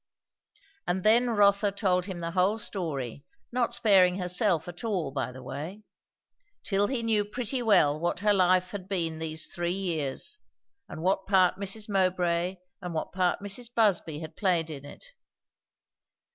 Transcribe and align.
And 0.87 1.03
then 1.03 1.29
Rotha 1.29 1.71
told 1.71 2.05
him 2.05 2.21
the 2.21 2.31
whole 2.31 2.57
story, 2.57 3.23
not 3.51 3.71
sparing 3.75 4.15
herself 4.17 4.67
at 4.67 4.83
all 4.83 5.11
by 5.11 5.31
the 5.31 5.43
way; 5.43 5.83
till 6.63 6.87
he 6.87 7.03
knew 7.03 7.23
pretty 7.23 7.61
well 7.61 7.99
what 7.99 8.21
her 8.21 8.33
life 8.33 8.71
had 8.71 8.89
been 8.89 9.19
these 9.19 9.53
three 9.53 9.75
years, 9.75 10.39
and 10.89 11.03
what 11.03 11.27
part 11.27 11.57
Mrs. 11.57 11.87
Mowbray 11.87 12.57
and 12.81 12.95
what 12.95 13.11
part 13.11 13.41
Mrs. 13.41 13.71
Busby 13.75 14.21
had 14.21 14.35
played 14.35 14.71
in 14.71 14.85
it. 14.85 15.05